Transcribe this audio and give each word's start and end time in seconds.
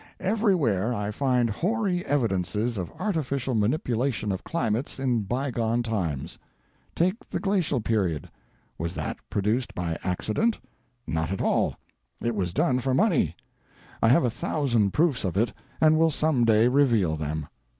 Everywhere 0.19 0.95
I 0.95 1.11
find 1.11 1.47
hoary 1.47 2.03
evidences 2.07 2.75
of 2.75 2.91
artificial 2.99 3.53
manipulation 3.53 4.31
of 4.31 4.43
climates 4.43 4.97
in 4.97 5.21
bygone 5.25 5.83
times. 5.83 6.39
Take 6.95 7.29
the 7.29 7.39
glacial 7.39 7.81
period. 7.81 8.27
Was 8.79 8.95
that 8.95 9.17
produced 9.29 9.75
by 9.75 9.99
accident? 10.03 10.59
Not 11.05 11.31
at 11.31 11.39
all; 11.39 11.75
it 12.19 12.33
was 12.33 12.51
done 12.51 12.79
for 12.79 12.95
money. 12.95 13.35
I 14.01 14.07
have 14.09 14.23
a 14.23 14.31
thousand 14.31 14.89
proofs 14.91 15.23
of 15.23 15.37
it, 15.37 15.53
and 15.79 15.99
will 15.99 16.09
some 16.09 16.45
day 16.45 16.67
reveal 16.67 17.15
them. 17.15 17.45